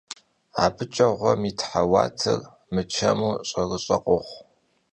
Abıç'e 0.63 1.07
ğuem 1.17 1.41
yit 1.47 1.59
heuar 1.69 2.09
mıçemu 2.73 3.31
ş'erış'e 3.49 3.97
khoxhu. 4.03 4.39